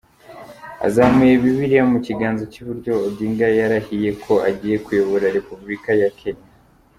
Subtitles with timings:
[0.87, 6.49] Azamuye Bibiliya mu kiganza cy’iburyo, Odinga yarahiye ko agiye kuyobora Repubulika ya Kenya.